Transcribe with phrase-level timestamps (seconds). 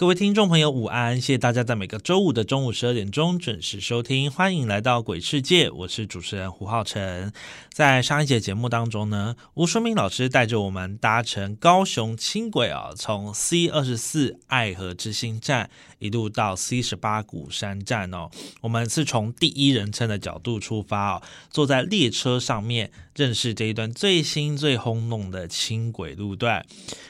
[0.00, 1.16] 各位听众朋友，午安！
[1.16, 7.30] 谢谢大家在每个周五的中午十二点钟准时收听，欢迎来到鬼世界，我是主持人胡浩辰。
[7.70, 15.68] 在上一节节目当中呢，吴淑明老师带着我们搭乘高雄轻轨啊，从 C 二十四爱河之星站
[16.00, 18.28] 一路到 C 十八古山站哦。
[18.60, 22.90] 我们是从第一人称的角度出发哦，坐在列车上面。
[23.16, 26.64] 认识这一段最新最轰动的轻轨路段，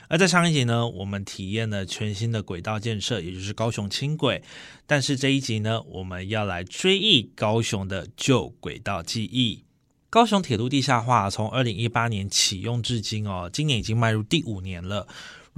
[0.09, 4.43] 而在上一集呢，我们体验了全新的轨道建设，也就是高雄轻轨。
[4.89, 9.63] 但是这一集呢，我们要来追忆高雄的旧轨道记忆。
[10.09, 15.07] 高雄铁路地下化从二零一八年启用至今哦，今年已经迈入第五年了。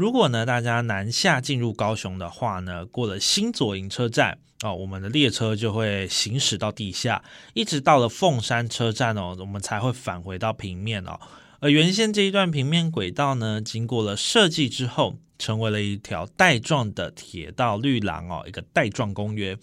[0.03, 4.37] 如果呢，大家南下进入高雄的话呢，过了新左营车站。
[4.65, 7.23] 哦，我们的列车就会行驶到地下，
[7.55, 11.21] 一直到了凤山车站哦，我们才会返回到平面哦。
[11.61, 19.57] 而原先这一段平面轨道呢，经过了设计之后，成为了一条带状的铁道绿廊哦，一个带状公园。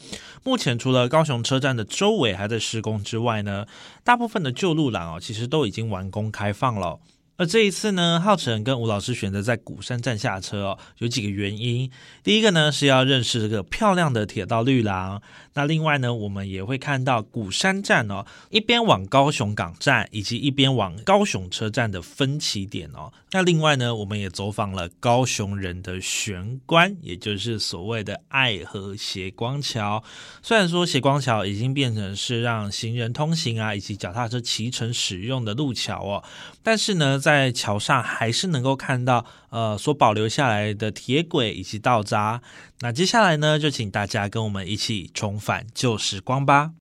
[0.45, 3.65] 目前除了高雄车站的周围还在施工之外呢，
[4.05, 7.01] 大部分的旧路廊哦，其实都已经完工开放了。
[7.39, 11.89] 而这一次呢，浩辰跟吴老师选择在鼓山站下车哦，有几个原因。
[12.21, 15.21] 第一个呢是要认识这个漂亮的铁道绿廊。
[15.53, 23.11] 那另外呢，我们也会看到鼓山站哦，一边往高雄港站，以及一边往高雄车站的分歧点哦。
[23.31, 30.03] 那另外呢，我们也走访了高雄人的玄关，也就是所谓的爱河斜光桥。
[30.41, 36.23] 虽然说斜光桥已经变成是让行人通行啊，以及脚踏车骑乘使用的路桥哦，
[36.61, 42.41] 但是呢，在桥上还是能够看到呃所保留下来的铁轨以及道闸。
[42.81, 46.71] 那接下来呢，就请大家跟我们一起重返旧时光吧。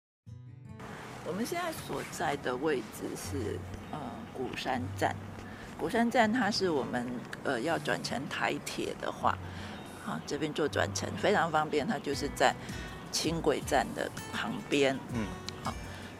[1.26, 3.58] 我们现在所在的位置是
[3.92, 3.98] 呃
[4.32, 5.14] 鼓山站，
[5.78, 7.06] 鼓山站它是我们
[7.44, 9.38] 呃要转乘台铁的话，
[10.04, 12.54] 好这边做转乘非常方便，它就是在
[13.12, 14.98] 轻轨站的旁边。
[15.12, 15.26] 嗯，
[15.62, 15.72] 好，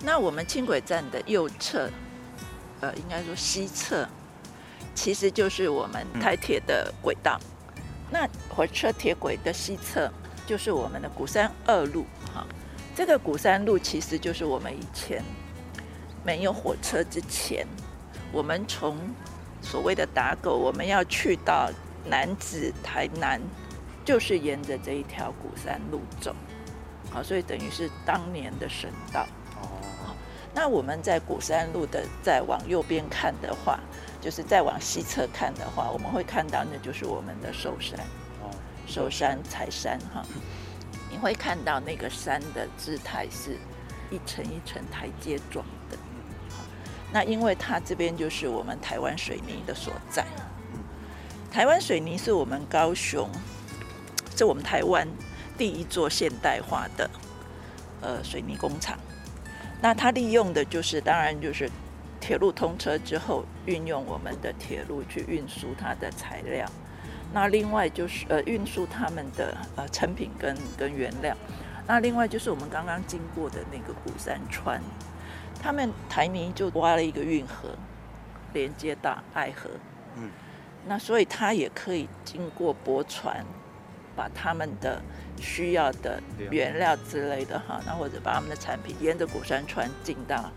[0.05, 1.91] 那我们轻轨站的右侧，
[2.81, 4.09] 呃应该说西侧，
[4.99, 7.39] 其实就是我们台铁的轨道。
[8.11, 10.11] 那火车铁轨的西侧
[10.45, 12.05] 就是我们的鼓山二路，
[12.35, 12.45] 哈，
[12.97, 15.23] 这个鼓山路其实就是我们以前
[16.25, 17.65] 没有火车之前，
[18.33, 18.99] 我们从
[19.63, 21.71] 所谓的打狗，我们要去到
[22.05, 23.41] 南子台南，
[24.05, 26.35] 就是沿着这一条鼓山路走，
[27.13, 29.25] 好，所以等于是当年的省道。
[30.49, 33.79] 哦，那我们在古山路的再往右边看的话。
[34.21, 37.97] 就是再往西侧看的话，我们会看到那就是我们的寿山，
[38.85, 40.27] 寿山财山哈。
[41.09, 43.57] 你会看到那个山的姿态是
[44.11, 45.97] 一层一层台阶状的。
[47.13, 50.27] 那因为它这边就是我们台湾水泥的所在。
[51.53, 53.31] 台湾水泥是我们高雄，
[54.37, 55.07] 是我们台湾
[55.57, 57.09] 第一座现代化的
[58.01, 58.99] 呃水泥工厂。
[59.81, 61.71] 那它利用的就是当然就是。
[62.21, 66.69] 铁路通车之后，运用我们的铁路去运输它的材料，
[67.33, 71.35] 那另外就是呃运输他们的呃成品跟跟原料，
[71.87, 74.83] 那另外就是我们刚刚经过的那个鼓山川，
[75.63, 77.71] 他们台泥就挖了一个运河，
[78.53, 79.71] 连接到爱河，
[80.17, 80.29] 嗯，
[80.89, 83.47] 那所以它也可以经过驳船，
[84.19, 85.01] 把他们的
[85.41, 86.21] 需要的
[86.51, 90.51] 原料之类的哈，那或者把他们的产品沿着鼓山川进到。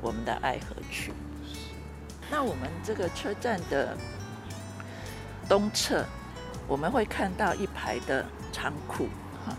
[0.00, 1.14] 我们的爱河去，
[2.30, 3.96] 那我们这个车站的
[5.48, 6.04] 东侧，
[6.68, 9.08] 我们会看到一排的仓库，
[9.46, 9.56] 哈，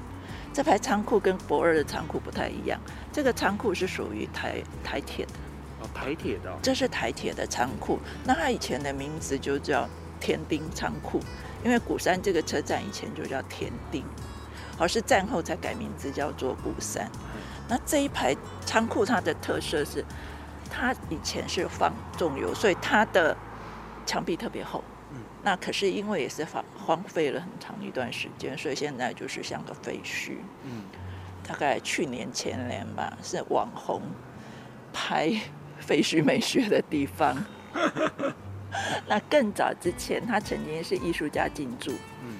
[0.53, 2.79] 这排仓库跟博二的仓库不太一样，
[3.11, 5.31] 这个仓库是属于台台铁的，
[5.81, 9.89] 哦，台铁的，这是台铁的仓库，那它以前的名字就叫
[10.19, 11.19] 天丁仓库，
[11.65, 14.05] 因为鼓山这个车站以前就叫田丁，
[14.77, 17.09] 而是战后才改名字叫做鼓山。
[17.67, 20.05] 那这一排仓库它的特色是，
[20.69, 23.35] 它以前是放重油，所以它的
[24.05, 24.83] 墙壁特别厚。
[25.11, 30.37] 嗯那可是因为也是荒荒废了很长一段时间，所以现在就是像个废墟。
[30.63, 30.83] 嗯，
[31.47, 34.03] 大概去年前年吧，是网红
[34.93, 35.31] 拍
[35.81, 37.43] 废墟美学的地方。
[39.07, 41.91] 那更早之前，他曾经是艺术家进驻，
[42.23, 42.37] 嗯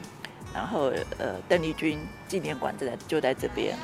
[0.53, 3.75] 然后呃，邓丽君纪念馆就在就在这边。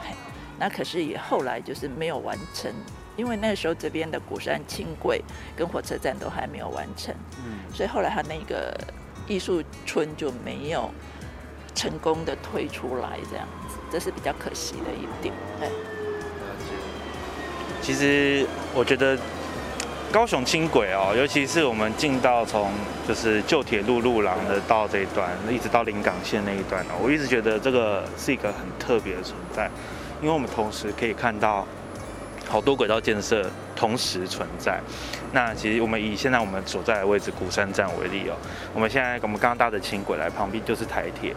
[0.00, 0.14] 嘿
[0.58, 2.72] 那可是也后来就是没有完成，
[3.16, 5.22] 因为那时候这边的鼓山轻轨
[5.56, 7.14] 跟火车站都还没有完成，
[7.44, 8.78] 嗯所以后来他那个
[9.26, 10.90] 艺术村就没有
[11.74, 15.34] 成功的推出来，这样子，这是比较可惜的一点。
[15.60, 15.68] 对，
[17.82, 19.18] 其实我觉得
[20.10, 22.70] 高雄轻轨哦，尤其是我们进到从
[23.06, 29.70] 就是旧铁路路廊的到这一段，一直到临港线那一段哦，我一直觉得这个是一个很特别的存在，
[30.22, 31.66] 因为我们同时可以看到
[32.48, 34.80] 好多轨道建设同时存在。
[35.32, 38.34] 那其实我们以现在我们所在的位置鼓山站为例哦，
[38.72, 41.34] 我们现在我们刚刚搭的轻轨来，旁边就是台铁，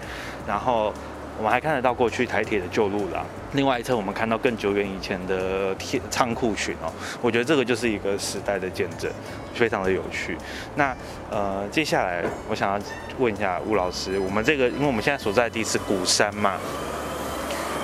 [0.48, 0.94] 然后
[1.38, 6.92] 我们还看得到过去台铁的旧路廊，另外一侧我们看到更久远以前的铁仓库群哦，
[7.22, 9.12] 我觉得这个就是一个时代的见证，
[9.54, 10.38] 非常的有趣。
[10.76, 10.96] 那
[11.32, 12.80] 呃，接下来我想要
[13.18, 16.58] 问一下吴老师，我们这个因为我们现在所在地是鼓山嘛，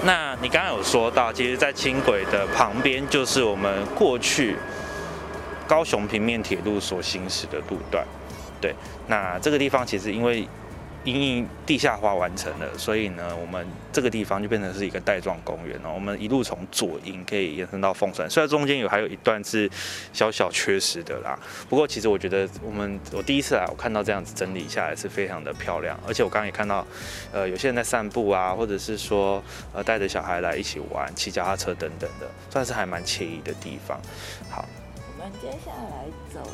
[0.05, 4.55] 那你刚刚有说到，其实，在轻轨的旁边就是我们过去
[5.67, 8.05] 高雄平面铁路所行驶的路段。
[8.61, 8.75] 对，
[9.07, 10.47] 那这个地方其实因为
[11.07, 15.93] 因应地下化完成了，所以呢，我们这个地方就变成是一个带状公园哦。
[15.95, 19.71] 我们一路从左营可以延伸到凤山，虽然中间有还有一段是
[20.11, 21.39] 小小缺失的啦。
[21.69, 26.85] 不过其实我觉得我们我第一次来，我看到这样子整理下来是非常的漂亮，而且我刚刚也看到，
[27.31, 29.41] 呃，有些人在散步啊，或者是说
[29.73, 33.97] 呃带着小孩来一起玩、骑脚踏车等等的，算是还蛮惬意的地方。
[34.49, 34.67] 好，
[35.17, 36.51] 我们接下来走，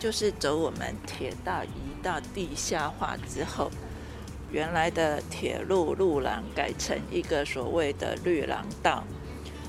[0.00, 3.70] 就是走我们铁道移到地下化之后，
[4.50, 9.04] 原来的铁路路廊改成一个所谓的绿廊道。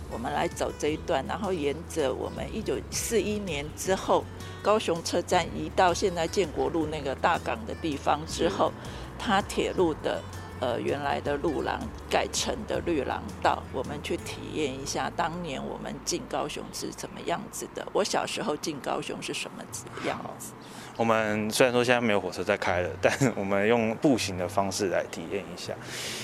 [0.10, 4.24] 我们来走这一段，然后沿着我们一九四一年之后
[4.62, 8.72] 高雄车站移到现在建国路那个大港的地方之后，
[9.20, 10.22] 它铁路的
[10.62, 11.78] 呃原来的路廊
[12.10, 17.86] 改成的绿廊道，我们去体验一下当年我们进高雄是怎么样子的。
[17.92, 19.64] 我小时候进高雄是什么
[20.08, 20.54] 样子？
[20.96, 25.74] 我们虽然说现在没有火车在开了，但我们用步行的方式来体验一下。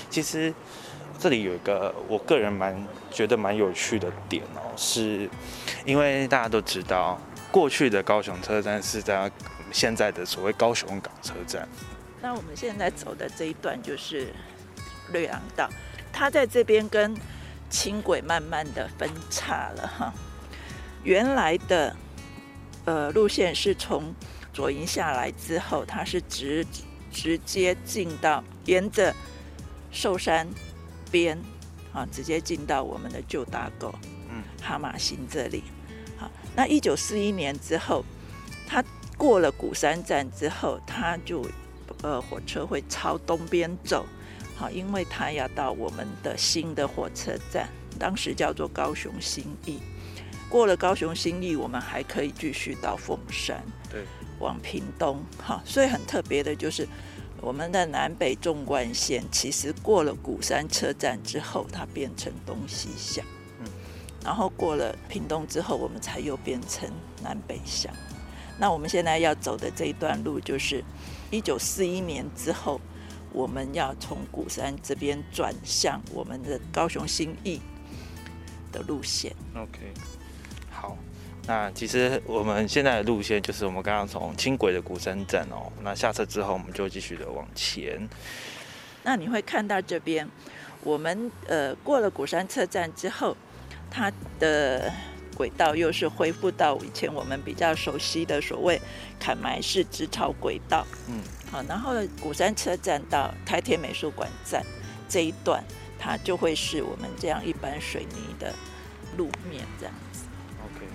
[0.08, 0.54] 其实
[1.18, 2.80] 这里有一个我个人蛮
[3.10, 5.28] 觉得蛮有趣的点哦，是
[5.84, 7.18] 因为大家都知道，
[7.50, 9.28] 过去的高雄车站是在
[9.72, 11.68] 现在的所谓高雄港车站。
[12.20, 14.32] 那我们现在走的这一段就是
[15.12, 15.68] 绿廊道，
[16.12, 17.16] 它在这边跟
[17.70, 20.12] 轻轨慢慢的分叉了哈。
[21.04, 21.96] 原来的
[22.84, 24.14] 呃路线是从
[24.52, 26.66] 左营下来之后，它是直
[27.12, 29.14] 直接进到沿着
[29.92, 30.46] 寿山
[31.10, 31.38] 边
[31.92, 33.94] 啊，直接进到我们的旧大沟，
[34.28, 35.62] 嗯，哈马星这里。
[36.18, 38.04] 好，那一九四一年之后，
[38.66, 38.82] 它
[39.16, 41.46] 过了古山站之后，它就
[42.02, 44.06] 呃火车会朝东边走，
[44.56, 47.68] 好，因为它要到我们的新的火车站，
[47.98, 49.78] 当时叫做高雄新义。
[50.48, 54.02] 过了高雄新义，我们还可以继续到凤山，对，
[54.38, 56.86] 往屏东，哈，所以很特别的就是。
[57.40, 63.24] 我们的南北纵贯线其实过了鼓山车站之后，它变成东西向，
[63.60, 63.66] 嗯，
[64.24, 66.90] 然后过了屏东之后，我们才又变成
[67.22, 67.94] 南北向。
[68.58, 70.82] 那我们现在要走的这一段路，就是
[71.30, 72.80] 一九四一年之后，
[73.32, 77.60] 我们要从鼓山这边转向我们的高雄新义
[78.72, 79.32] 的路线。
[79.54, 79.92] OK，
[80.70, 80.96] 好。
[81.46, 88.06] 那其实我们现在的路线就是我们刚刚从轻轨的鼓山站哦，那下车之后我们就继续的往前。
[89.02, 90.28] 那你会看到这边，
[90.82, 93.34] 我们呃过了鼓山车站之后，
[93.90, 94.92] 它的
[95.38, 98.80] 轨道又是恢复到以前我们比较熟悉的所谓
[99.20, 100.84] 砍埋式直槽轨道。
[101.06, 104.66] 嗯，好，然后鼓山车站到台铁美术馆站
[105.08, 105.62] 这一段，
[105.96, 108.52] 它就会是我们这样一般水泥的
[109.16, 110.24] 路面这样子。
[110.64, 110.86] OK，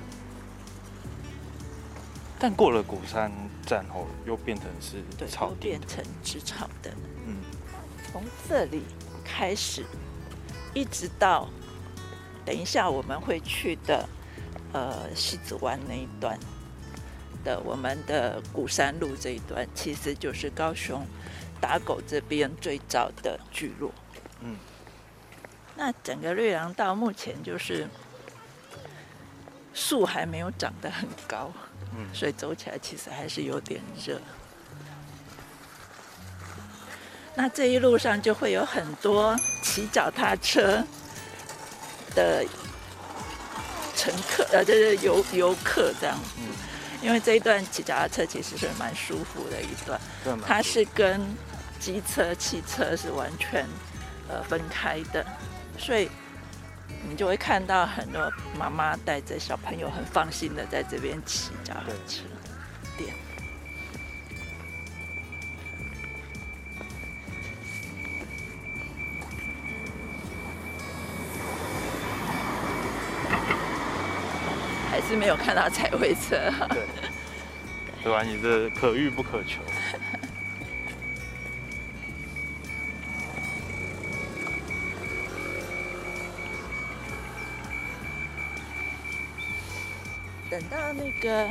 [2.38, 3.32] 但过了鼓山
[3.66, 5.26] 站后，又变成是对，
[5.58, 6.92] 变成直潮的。
[7.26, 7.38] 嗯，
[8.12, 8.84] 从这里
[9.24, 9.86] 开始，
[10.74, 11.48] 一直到
[12.44, 14.06] 等一下我们会去的
[14.74, 16.38] 呃西子湾那一段
[17.44, 21.06] 的我们的古山路这一段，其实就是高雄
[21.62, 23.92] 打狗这边最早的聚落。
[24.42, 24.58] 嗯
[25.76, 27.88] 那整个绿廊到目前就是
[29.74, 31.52] 树还没有长得很高，
[31.98, 34.20] 嗯所以走起来其实还是有点热。
[37.36, 40.86] 那这一路上就会有很多骑脚踏车
[42.14, 42.46] 的
[44.04, 46.18] 乘客，呃，就是游游客这样。
[46.38, 46.44] 嗯，
[47.02, 50.00] 因为这一段骑脚踏车其实是蛮舒服的一段，
[50.46, 51.22] 它是跟
[51.80, 53.66] 机车、汽车是完全
[54.28, 55.26] 呃分开的，
[55.78, 56.10] 所以
[57.08, 58.30] 你就会看到很多
[58.60, 62.24] 妈妈带着小朋友很放心的在这边骑脚踏车。
[62.98, 63.14] 点
[75.14, 76.52] 是没有看到彩绘车。
[76.70, 76.82] 对，
[78.04, 78.24] 对吧？
[78.24, 79.62] 你这可遇不可求。
[90.50, 91.48] 等到那个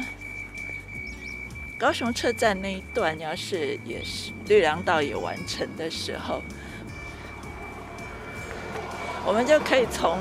[1.79, 6.43] 高雄车站那一段，要是也是绿廊道也完成的时候，
[9.25, 10.19] 我们就可以从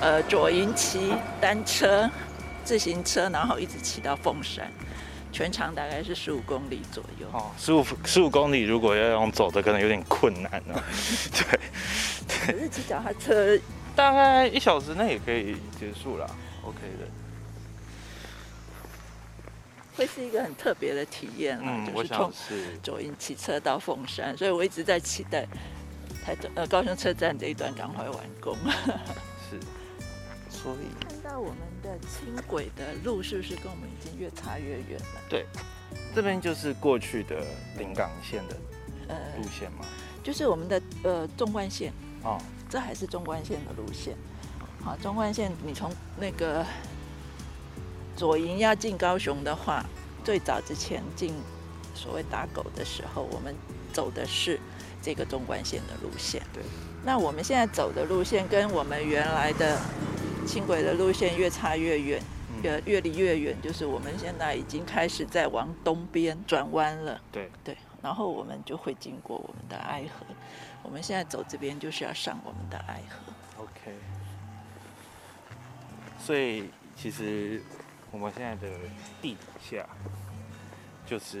[0.00, 2.10] 呃左营骑单车、
[2.66, 4.68] 自行车，然后一直骑到凤山，
[5.32, 7.28] 全长大概是十五公里左右。
[7.32, 10.82] 哦，十五十五公里，如果要用走的，可能有点困难 哦。
[11.32, 11.60] 对，
[12.26, 13.56] 可是骑脚踏车
[13.94, 16.28] 大概一小时内也可以结束了
[16.64, 17.06] ，OK 的。
[19.96, 22.82] 会是一个很特别的体验啦，嗯，我想就是从。
[22.82, 25.46] 左营骑车到凤山，所以我一直在期待
[26.24, 28.56] 台中呃高雄车站这一段赶快完工。
[29.48, 29.58] 是，
[30.50, 35.20] 所以看到我们的轻轨的路是不是跟我们已经越差越远了？
[35.28, 35.46] 对
[36.14, 37.44] 这边就是过去的
[37.78, 38.56] 临港线的
[39.08, 39.84] 呃，路线嘛。
[40.22, 44.16] 就是我们的呃纵贯线，哦，这还是纵贯线的路线。
[44.82, 46.66] 好，纵贯线你从那个
[48.16, 49.84] 左营要进高雄的话，
[50.24, 51.32] 最早之前进
[51.94, 53.54] 所谓打狗的时候，我们
[53.92, 54.58] 走的是
[55.00, 56.42] 这个纵贯线的路线。
[56.52, 56.62] 对。
[57.04, 59.78] 那我们现在走的路线跟我们原来的
[60.46, 62.22] 轻轨的路线越差越远，
[62.54, 67.20] 嗯越越离越远，就是我们现在已经开始在往东边转弯了。
[67.32, 70.24] 对，对，然后我们就会经过我们的爱河。
[70.82, 73.64] 我们现在走这边就是要上我们的爱河。
[73.64, 73.92] OK。
[76.18, 77.62] 所以其实
[78.10, 78.68] 我们现在的
[79.20, 79.86] 地底下
[81.04, 81.40] 就是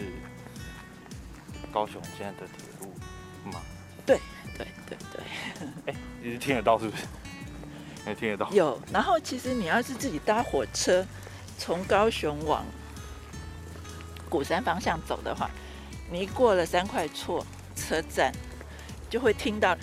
[1.72, 2.92] 高雄现在的铁路
[3.50, 3.60] 嘛。
[4.04, 4.20] 对
[4.56, 7.04] 对对对，哎、你是听得到是不是？
[8.06, 8.50] 你听得到？
[8.50, 8.80] 有。
[8.92, 11.04] 然后其实你要是自己搭火车
[11.58, 12.64] 从高雄往
[14.28, 15.50] 鼓山方向走的话，
[16.10, 17.44] 你一过了三块厝
[17.74, 18.32] 车站，
[19.10, 19.76] 就会听到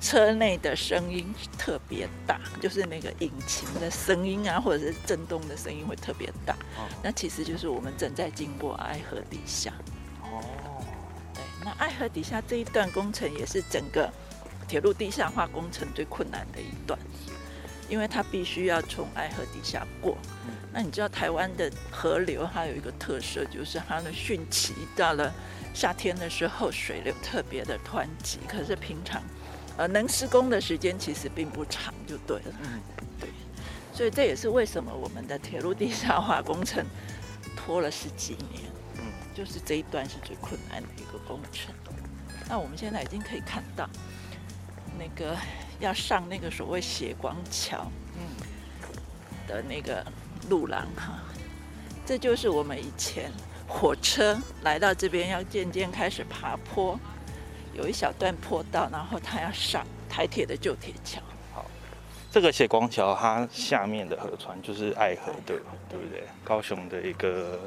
[0.00, 6.54] 车内的声音特别大，就是那个引擎的声音啊，或者是震动的声音会特别大。
[6.76, 9.72] 哦那其实就是我们正在经过爱河底下。
[10.22, 10.42] 哦，
[11.34, 14.10] 对，那爱河底下这一段工程也是整个
[14.66, 16.98] 铁路地下化工程最困难的一段，
[17.88, 20.16] 因为它必须要从爱河底下过。
[20.46, 25.32] 嗯那你知道台湾的河流它有一个特色，就是它的汛期到了
[25.72, 29.22] 夏天的时候水流特别的湍急，可是平常
[29.76, 32.52] 呃能施工的时间其实并不长，就对了。
[32.64, 32.80] 嗯，
[33.20, 33.28] 对，
[33.92, 36.84] 所以这也是为什么我们的铁路地下化工程
[37.56, 38.64] 拖了十几年。
[38.96, 41.72] 嗯就是这一段是最困难的一个工程。
[42.48, 43.88] 那我们现在已经可以看到，
[44.98, 45.36] 那个
[45.80, 48.46] 要上那个所谓斜光桥嗯
[49.46, 50.04] 的那个
[50.48, 51.18] 路廊哈，
[52.06, 53.30] 这就是我们以前
[53.66, 56.98] 火车来到这边要渐渐开始爬坡，
[57.74, 61.20] 有一小段坡道，然后它要上台铁的旧铁桥。
[62.30, 65.54] 这个斜光桥它下面的河川就是爱河的，
[65.88, 66.24] 对不对？
[66.42, 67.60] 高雄的一个，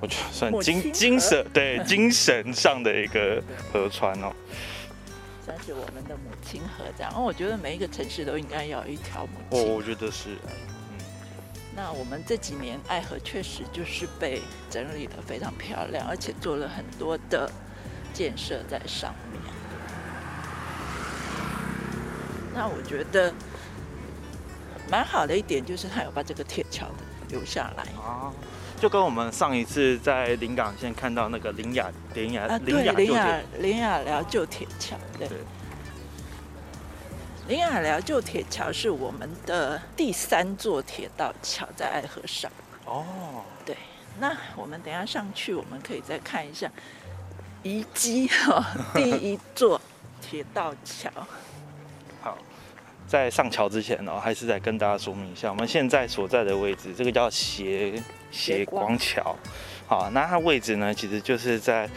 [0.00, 4.32] 我觉得算精精神对精神上的一个河川哦。
[5.44, 9.68] 算是我们的母亲河这样，哦，我觉得每一个城市都应该要有一条母我亲。
[9.68, 10.36] 河我觉得是，
[11.76, 17.50] 那我们这几年爱河确实就是被整理的非常漂亮，而且做了很多的
[18.14, 19.42] 建设在上面。
[22.54, 23.34] 那我觉得
[24.88, 27.82] 蛮好的一点就是他有把这个铁桥的留下来。
[28.00, 28.32] 啊，
[28.84, 35.38] 就跟我们上一次在临港线看到那个林雅林雅林林雅林雅，林雅寮旧铁桥，对对，
[37.48, 42.52] 林雅寮旧铁桥是我们的第三座铁道桥，在爱河上。
[42.84, 43.74] 哦，对，
[44.20, 46.70] 那我们等一下上去，我们可以再看一下
[47.62, 49.80] 遗迹哈， 第一座
[50.20, 51.10] 铁道桥。
[52.20, 52.36] 好，
[53.06, 57.92] 在上桥之前哦，还是再跟大家说明一下，我们现在所在的位置，这个叫斜
[58.30, 59.36] 斜光桥。
[59.86, 61.88] 好，那它位置呢，其实就是在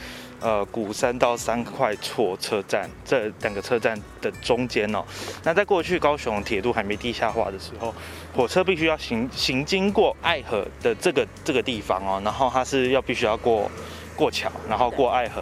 [0.42, 5.02] 呃古山到三块厝车站这两个车站的中间哦。
[5.44, 7.96] 那在过去高雄铁路还没地下化的时候，
[8.36, 13.72] 火车必须要行行经过爱河的这个这个地方哦，然后它是要必须要过
[14.18, 15.42] 过桥，然后过爱河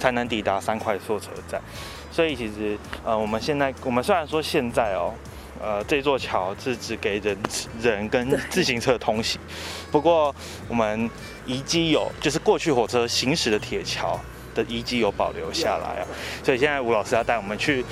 [0.00, 1.62] 才能抵达三块厝车站。
[2.14, 5.12] 所以其实呃我们现在我们虽然说现在哦。
[5.62, 7.38] 呃，这座桥是只给人
[7.80, 9.40] 人跟自行车通行，
[9.90, 10.34] 不过
[10.68, 11.08] 我们
[11.46, 14.20] 遗迹有，就是过去火车行驶的铁桥
[14.54, 16.04] 的遗迹有保留下来啊，
[16.42, 17.82] 所以现在吴老师要带我们去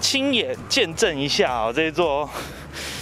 [0.00, 2.30] 亲眼见证一下啊，这一座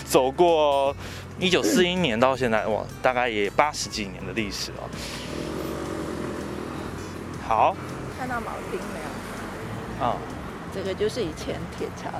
[0.05, 0.97] 走过
[1.39, 4.89] 一九四一年到现在哇，大概也八十几年的历史哦。
[7.47, 7.77] 好，
[8.19, 8.99] 看到铆钉没
[10.01, 10.07] 有？
[10.07, 10.17] 啊，
[10.75, 12.11] 这个就是以前铁桥。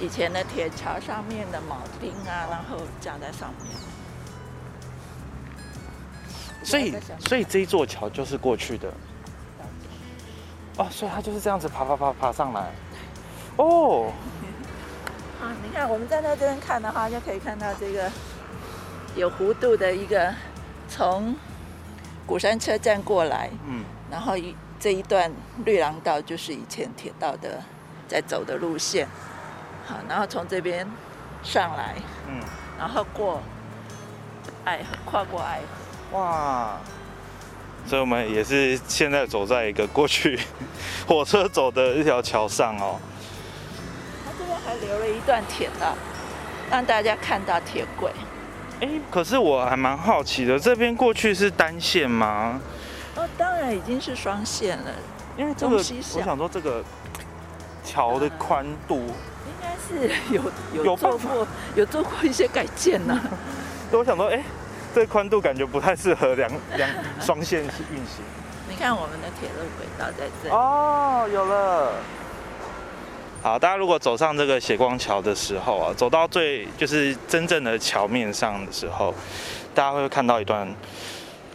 [0.00, 3.74] 以前的铁桥上面的铆钉啊，然后架在上面。
[6.64, 8.92] 所以，所以这一座桥就是过去的。
[10.76, 12.72] 哦，所以它就是这样子爬爬爬爬上来。
[13.56, 14.12] 哦。
[15.42, 18.10] 啊，你看我们站在这边看的话，就可以看到这个
[19.16, 20.32] 有弧度的一个
[20.88, 21.34] 从
[22.24, 25.30] 鼓山车站过来，嗯，然后一这一段
[25.64, 27.62] 绿廊道就是以前铁道的
[28.06, 29.06] 在走的路线。
[29.86, 30.86] 好，然后从这边
[31.42, 31.94] 上来，
[32.28, 32.40] 嗯，
[32.78, 33.42] 然后过
[34.64, 35.60] 爱河，跨过爱
[36.12, 36.76] 河，哇！
[37.86, 40.38] 所以我们也是现在走在一个过去
[41.08, 43.00] 火车走的一条桥上哦。
[44.26, 45.94] 它这边还留了一段铁道，
[46.70, 48.12] 让大家看到铁轨。
[48.80, 52.60] 哎，可是我还蛮好奇的，这边过去是单线吗？
[53.18, 54.92] 哦，当然已经是双线了，
[55.36, 56.84] 因为这个我想说这个
[57.84, 59.74] 桥的宽度应该。
[59.88, 60.42] 是有
[60.84, 63.18] 有做过有做过一些改建呢。
[63.90, 64.42] 我想说，哎，
[64.94, 66.88] 这宽度感觉不太适合两两
[67.20, 68.22] 双线运行。
[68.68, 70.54] 你看我们的铁路轨道在这里。
[70.54, 71.92] 哦，有了。
[73.42, 79.14] 好，大家如果走上这个斜光桥的时候啊，走到最就是真正的桥面上的时候，
[79.74, 80.68] 大家会看到一段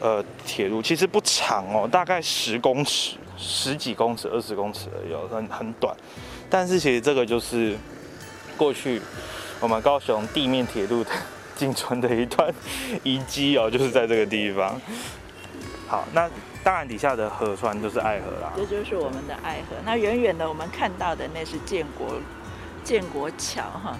[0.03, 5.95] 呃铁路，其实不长哦，大概十公尺、十几公尺、二十公尺而已，很很短。
[6.47, 7.75] 但是其实这个就是。
[8.55, 9.01] 过去
[9.59, 11.09] 我们高雄地面铁路的
[11.55, 12.53] 仅存的一段
[13.01, 14.79] 遗迹哦，就是在这个地方。
[15.87, 16.29] 好，那
[16.63, 18.53] 当然底下的河川就是爱河啦。
[18.55, 19.75] 这就是我们的爱河。
[19.83, 22.21] 那远远的我们看到的那是建国
[22.83, 23.97] 建国桥哈。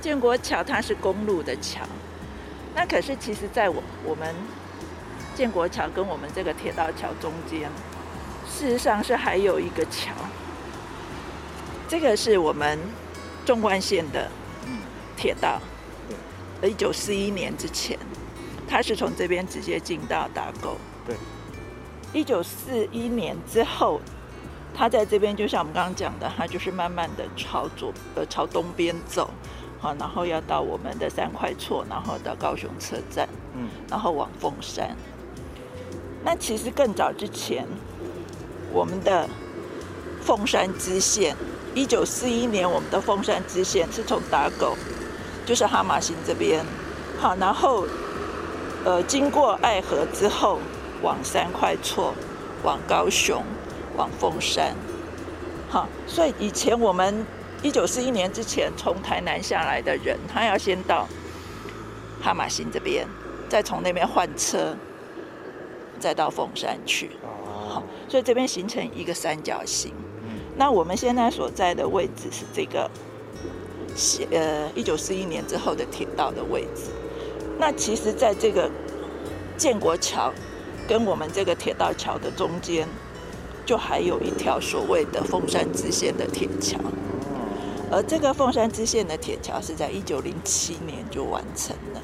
[0.00, 1.82] 建国桥它是公路的桥。
[2.74, 4.34] 那可是其实在我我们
[5.34, 7.70] 建国桥跟我们这个铁道桥中间，
[8.48, 10.12] 事实上是还有一个桥。
[11.88, 12.78] 这个是我们。
[13.46, 14.26] 纵贯线的
[15.18, 15.60] 铁道，
[16.62, 17.98] 一九四一年之前，
[18.66, 20.78] 它是从这边直接进到打沟。
[21.06, 21.14] 对。
[22.14, 24.00] 一九四一年之后，
[24.74, 29.28] 它在这边就像我们刚刚讲的，它就是慢慢的朝左呃朝东边走，
[29.78, 34.96] 好，然后要到我们的三块厝，然后到高雄车站，嗯，然后往凤山。
[36.24, 37.66] 那其实更早之前，
[38.72, 39.28] 我们的
[40.22, 41.36] 凤山支线。
[41.74, 44.76] 一九四一年，我们的凤山支线是从打狗，
[45.44, 46.64] 就是哈马星这边，
[47.18, 47.84] 好，然后
[48.84, 50.60] 呃经过爱河之后，
[51.02, 52.14] 往三块厝，
[52.62, 53.42] 往高雄，
[53.96, 54.76] 往凤山，
[55.68, 57.26] 好，所以以前我们
[57.60, 61.08] 一九四一年之前从台南下来的人，他要先到
[62.22, 63.04] 哈马星这边，
[63.48, 64.76] 再从那边换车，
[66.04, 67.12] 再到凤山去，
[67.66, 69.90] 好，所以这边形成一个三角形。
[70.54, 72.90] 那我们现在所在的位置是这个，
[74.30, 76.90] 呃，一九四一年之后的铁道的位置。
[77.58, 78.70] 那其实，在这个
[79.56, 80.30] 建国桥
[80.86, 82.86] 跟我们这个铁道桥的中间，
[83.64, 86.78] 就还有一条所谓的凤山支线的铁桥。
[87.90, 92.02] 而这个凤山支线的铁桥是在一九零七年就完成了。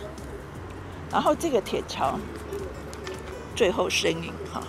[1.13, 2.19] 然后这个铁桥
[3.61, 4.63] 最后声音哈，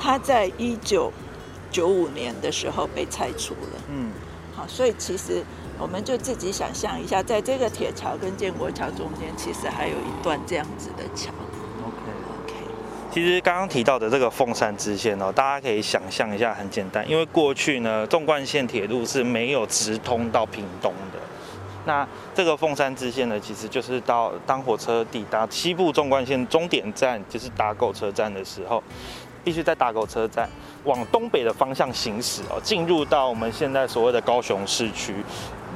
[0.00, 1.12] 他在一九。
[1.70, 3.80] 九五年的时候被拆除了。
[3.90, 4.10] 嗯，
[4.54, 5.42] 好，所以其实
[5.78, 11.30] 我们就自己想象一下，在这个铁桥跟建国桥中间，其实还有一段这样子的桥。
[13.10, 21.11] 其实刚刚提到的这个凤山支线哦，大家可以想象一下，很简单，因为过去呢，纵贯线铁路是没有直通到屏东的。
[21.84, 28.82] 那这个凤山支线呢，其实就是到当火车抵达西部纵贯线终点站，就是打狗车站的时候，
[29.42, 30.48] 必须在打狗车站。
[30.84, 35.14] 往东北的方向行驶哦，进入到我们现在所谓的高雄市区，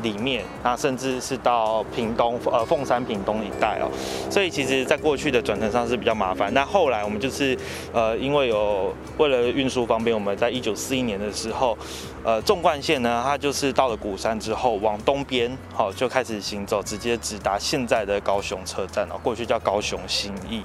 [0.03, 3.91] 里面，那甚至是到屏东呃凤山屏东一带哦。
[4.31, 6.53] 所以其实，在过去的转乘上是比较麻烦。
[6.53, 7.57] 那后来我们就是
[7.93, 11.77] 呃，因为有为了运输方便，我们在一九四一年的时候，
[12.25, 20.63] 呃，纵贯线呢，它就是到了鼓山之后，往东边好就开始行走，直接直达现在的高雄车站哦，过去叫高雄新义。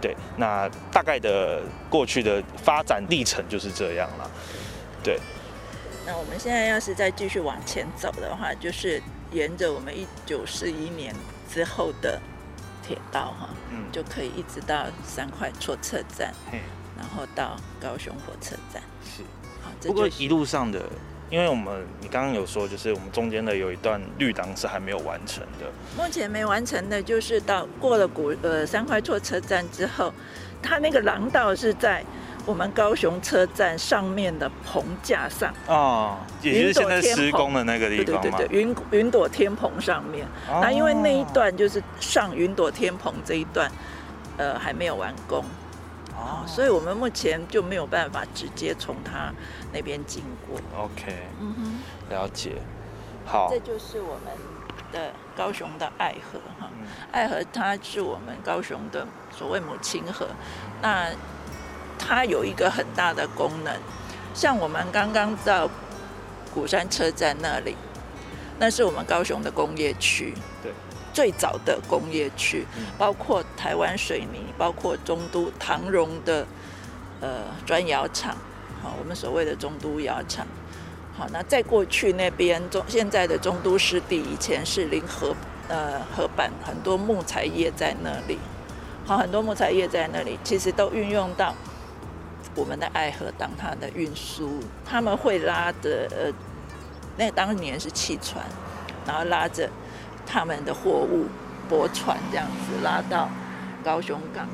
[0.00, 4.30] 对，那大概的过去的发展历程就是这样了。
[5.02, 5.18] 对。
[6.06, 9.00] 那我们现在要是再继续往前走的话，就是
[9.32, 11.14] 沿着我们一九四一年
[11.50, 12.20] 之后的
[12.86, 16.34] 铁道哈，嗯，就可以一直到三块错车站，
[16.96, 18.82] 然后到高雄火车站。
[19.02, 19.22] 是，
[19.62, 20.82] 好，不过一路上的，
[21.30, 25.72] 因为我们你刚刚有说，就是我们中间的有一段绿档是还没有完成的。
[25.96, 30.12] 目前没完成的，就是到过了古呃三块错车站之后，
[30.62, 32.04] 它那个廊道是在。
[32.46, 35.52] 我们高雄车站上面的棚架上。
[35.66, 40.26] 哦，也就是现在施工的那个地方对对对，云云朵天棚上面。
[40.48, 43.70] 那因为那一段就是上云朵天棚这一段，
[44.36, 45.44] 呃，还没有完工。
[46.14, 49.32] 哦，所以我们目前就没有办法直接从它
[49.72, 50.60] 那边经过。
[50.78, 52.52] OK，嗯哼，了解。
[53.24, 54.32] 好，这就是我们
[54.92, 56.70] 的高雄的爱河哈，
[57.10, 60.28] 爱河它是我们高雄的所谓母亲河，
[60.82, 61.08] 那。
[62.06, 63.74] 它有一个很大的功能，
[64.34, 65.68] 像我们刚刚到
[66.52, 67.74] 鼓山车站那里，
[68.58, 70.70] 那是我们高雄的工业区，对，
[71.14, 72.66] 最早的工业区，
[72.98, 76.46] 包括台湾水泥，包括中都唐荣的
[77.20, 78.36] 呃砖窑厂，
[78.82, 80.46] 好，我们所谓的中都窑厂，
[81.16, 85.34] 好，那在过去那边中现在的中都湿地，以前是临河
[85.68, 88.38] 呃河板，很多木材业在那里，
[89.06, 91.54] 好，很多木材业在那里，其实都运用到。
[92.54, 96.32] 我们的爱河当它的运输，他们会拉的呃，
[97.16, 98.44] 那当年是汽船，
[99.06, 99.68] 然后拉着
[100.26, 101.26] 他们的货物
[101.68, 103.28] 驳船这样子拉到
[103.82, 104.46] 高雄港，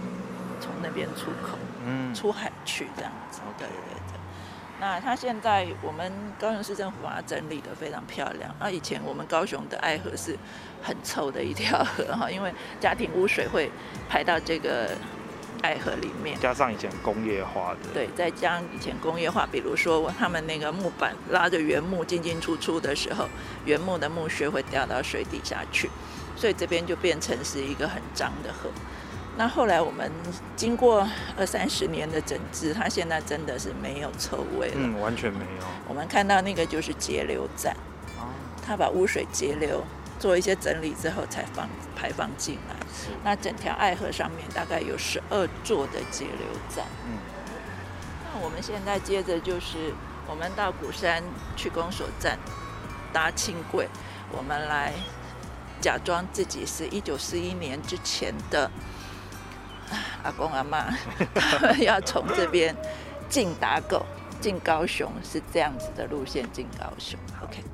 [0.61, 3.41] 从那边出口，嗯，出海去这样子。
[3.59, 4.21] 对对对。
[4.81, 8.55] 那他现在我们高雄市政府把它整理的非常漂亮。
[8.59, 10.35] 那以前我们高雄的爱河是
[10.83, 12.51] 很臭的一条河哈，因为
[12.81, 13.71] 家庭污水会
[14.09, 14.91] 排到这个。
[15.63, 23.27] 爱河里面，加上以前工业化的，对，再加上以前工业化，比如说他们那个木板拉着原木进进出出的时候，
[23.65, 25.91] 原木的木屑会掉到水底下去，
[26.37, 28.71] 所以这边就变成是一个很脏的河。
[29.37, 30.11] 那后来我们
[30.57, 35.65] 经过二三十年的整治，它现在真的是没有臭味了，嗯，完全没有。
[35.89, 37.77] 我们看到那个就是截流站，
[38.67, 39.83] 它把污水截流。
[40.21, 42.77] 做一些整理之后才放排放进来。
[43.25, 46.87] 那整条爱河上面大概有十二座的截流站。
[47.07, 47.19] 嗯。
[48.23, 49.93] 那我们现在接着就是
[50.29, 51.23] 我们到鼓山
[51.57, 52.39] 去公所站
[53.13, 53.89] 搭轻轨，
[54.31, 54.93] 我们来
[55.81, 58.71] 假装自己是一九四一年之前的
[60.23, 60.95] 阿公阿妈，
[61.35, 62.77] 他 们要从这边
[63.29, 64.05] 进打狗
[64.41, 67.19] 进高雄，是这样子的路线进高雄。
[67.43, 67.65] OK。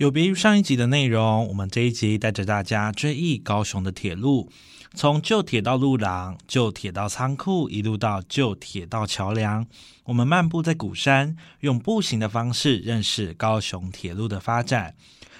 [0.00, 4.50] 有别于上一集的内容，我们这一集带着大家追忆高雄的铁路，
[4.94, 9.66] 从旧铁道路廊、旧铁道仓库，一路到旧铁道桥梁。
[10.04, 14.94] 我们漫步在鼓山，用步行的方式认识高雄铁路的发展。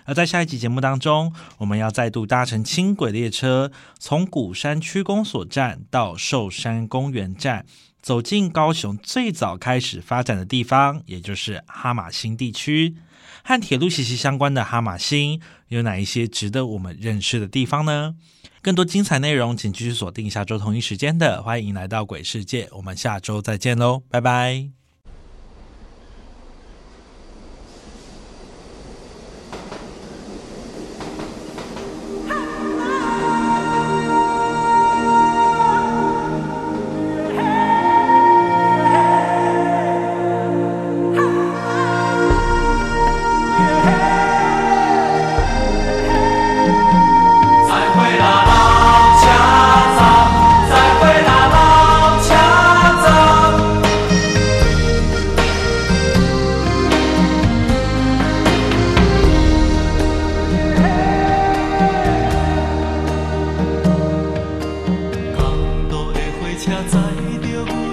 [0.04, 7.64] 而在下一集节目当中，我们要再度搭乘轻轨列车，从鼓山区公所站到寿山公园站，
[8.02, 12.96] 走进高雄最早开始发展的地方，也就是哈马星地区。
[13.42, 18.14] 和铁路息息相关的哈马星有哪一些值得我们认识的地方呢？
[18.62, 24.79] 更多精彩内容，请继续锁定下周同一时间的《欢迎来到鬼世界》，我们下周再见喽，拜拜。
[67.00, 67.89] 爱着阮。